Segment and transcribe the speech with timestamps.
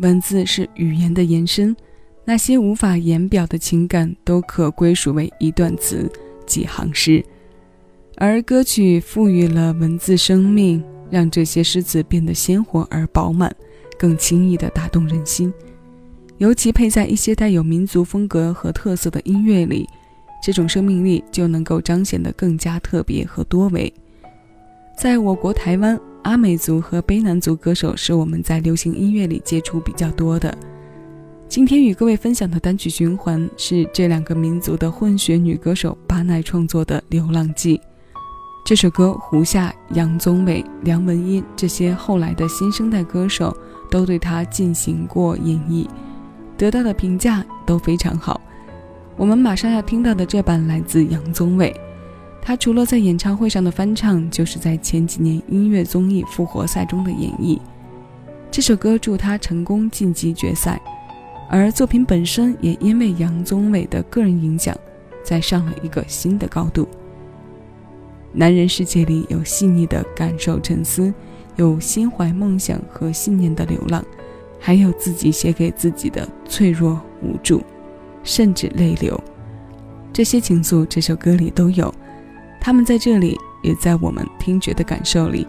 [0.00, 1.76] 文字是语言的延伸，
[2.24, 6.10] 那些无法言表的情感都可归属为一段词、
[6.46, 7.22] 几行诗。
[8.16, 13.54] 而歌曲赋予了文字生命，让这些诗词变得鲜活而饱满，
[13.98, 15.52] 更轻易地打动人心。
[16.38, 19.86] 尤其配在一些带有民族风格和特色的音乐里，
[20.42, 23.92] 这种生命力就能够彰显得更加特别和多维。
[24.96, 30.56] 在我国台湾，阿美族和卑南族歌手是我们在流行音乐里接触比较多的。
[31.48, 37.76] 今天与各位分享的单曲循环是这两个民族的混血女歌手巴奈创作的《流浪记》。
[38.64, 43.56] 这首歌，胡夏、杨宗纬、梁文音这些后来的新生代歌手
[43.90, 45.88] 都对他进行过演绎，
[46.56, 48.40] 得到的评价都非常好。
[49.16, 51.74] 我们马上要听到的这版来自杨宗纬，
[52.42, 57.58] 他除了在演唱会上的翻唱，就是在前几年音乐综艺《复活赛》中的演绎。
[58.50, 60.80] 这首歌助他成功晋级决赛，
[61.48, 64.76] 而作品本身也因为杨宗纬的个人影响，
[65.22, 66.88] 再上了一个新的高度。
[68.32, 71.12] 男人世界里有细腻的感受沉思，
[71.56, 74.04] 有心怀梦想和信念的流浪，
[74.58, 77.62] 还有自己写给自己的脆弱无助，
[78.24, 79.22] 甚至泪流。
[80.12, 81.92] 这些情愫，这首歌里都有。
[82.60, 85.46] 他们在这里，也在我们听觉的感受里。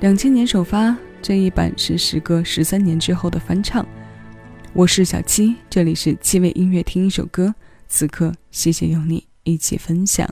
[0.00, 3.86] 两千年首发这一版是时隔十三年之后的翻唱。
[4.72, 7.54] 我是小七，这里是七味音乐，听一首歌。
[7.86, 10.28] 此刻，谢谢有你一起分享。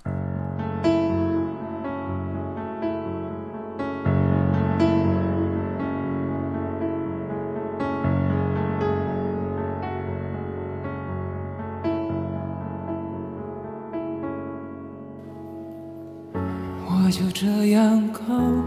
[17.12, 18.22] 就这样告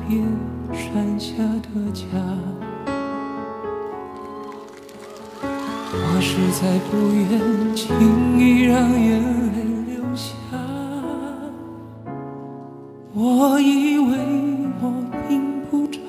[0.07, 0.21] 别
[0.71, 1.33] 山下。
[1.35, 2.05] 的家，
[5.91, 9.55] 我实在不愿轻易让眼泪
[9.87, 10.29] 流下。
[13.13, 14.07] 我以为
[14.79, 14.83] 我
[15.27, 15.99] 并不差，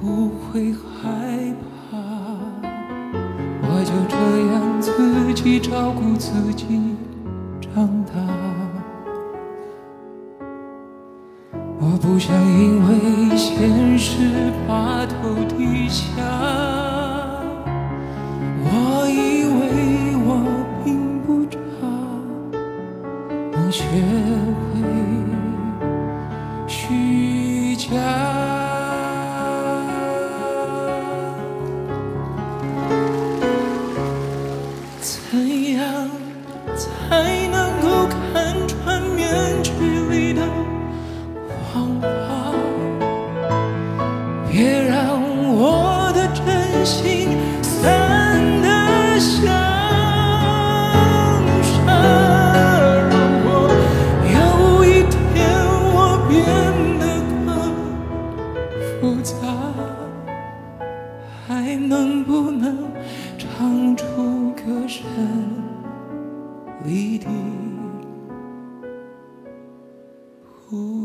[0.00, 1.54] 不会害
[1.90, 1.98] 怕，
[3.62, 4.16] 我就这
[4.52, 6.64] 样自己照顾自己
[7.60, 8.37] 长大。
[12.00, 16.04] 不想因为现实把头低下，
[46.88, 47.28] 心
[47.60, 49.44] 散得像
[51.62, 51.86] 沙。
[53.10, 53.12] 如
[53.44, 53.46] 果
[54.24, 54.36] 有
[54.86, 55.14] 一天
[55.92, 55.96] 我
[56.26, 56.32] 变
[56.98, 57.02] 得
[57.44, 57.46] 更
[59.02, 59.36] 复杂，
[61.46, 62.64] 还能不能
[63.36, 64.06] 唱出
[64.52, 65.04] 歌声
[66.86, 67.26] 里的
[70.70, 70.97] 湖？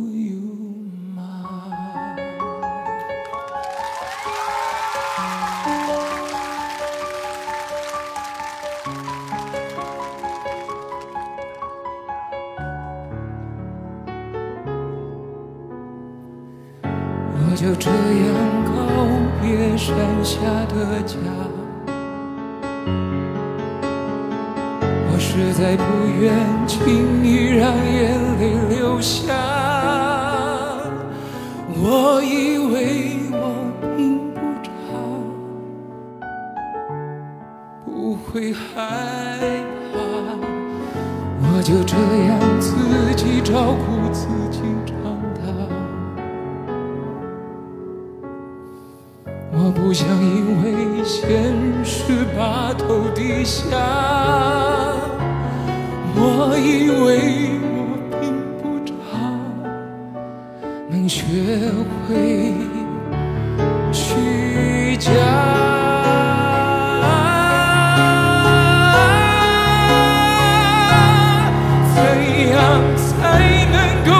[17.64, 17.96] 就这样
[18.66, 18.76] 告
[19.42, 20.36] 别山下
[20.68, 21.16] 的家，
[25.08, 25.84] 我实在不
[26.20, 26.34] 愿
[26.68, 29.34] 轻易让眼泪流下。
[31.82, 33.42] 我以为我
[33.96, 34.68] 并不差，
[37.86, 38.60] 不会害
[39.94, 39.96] 怕，
[41.40, 41.96] 我就这
[42.28, 44.43] 样自己照顾自己
[49.66, 51.32] 我不想因为现
[51.86, 53.64] 实把头低下
[56.18, 57.08] 我以为
[57.64, 58.22] 我并
[58.60, 58.94] 不差
[60.90, 61.22] 能学
[62.06, 62.54] 会
[63.94, 65.10] 虚假
[71.96, 71.98] 怎
[72.52, 74.12] 样才能够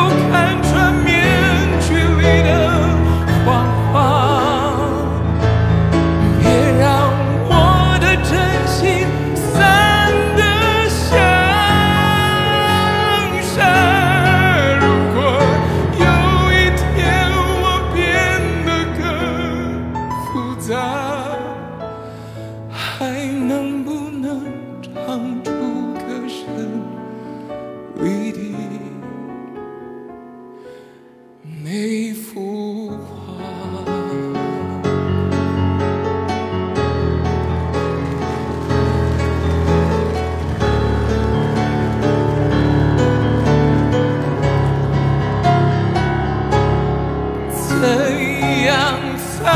[49.44, 49.48] 才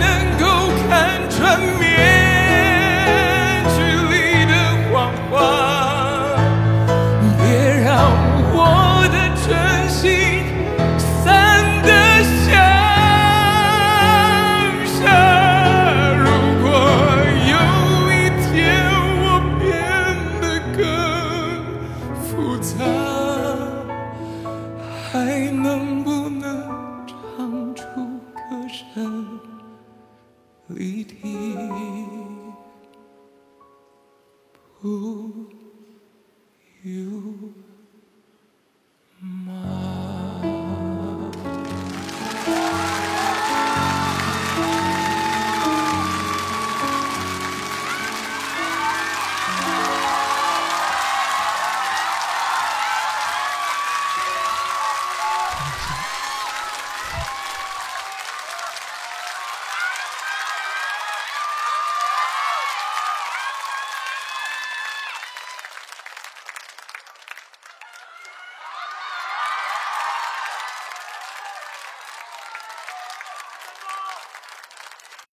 [0.00, 0.04] 能
[0.40, 0.42] 够
[0.88, 0.88] 看
[1.28, 1.82] 穿面
[3.74, 3.76] 具
[4.10, 4.14] 里
[4.46, 4.52] 的
[4.90, 4.92] 谎
[5.30, 5.32] 话？
[7.36, 7.44] 别
[7.84, 7.86] 让
[8.54, 8.56] 我
[9.12, 9.46] 的真
[9.90, 10.02] 心
[10.96, 11.12] 散
[11.82, 11.88] 得
[12.46, 12.46] 像
[14.86, 14.96] 沙。
[16.16, 16.24] 如
[16.62, 16.64] 果
[17.52, 17.54] 有
[18.10, 18.50] 一天
[19.20, 19.22] 我
[19.60, 19.62] 变
[20.40, 20.42] 得
[20.74, 20.80] 更
[22.24, 22.72] 复杂，
[25.12, 25.12] 还
[25.52, 25.62] 能
[26.02, 26.42] 不能
[34.80, 35.50] who
[36.82, 37.54] you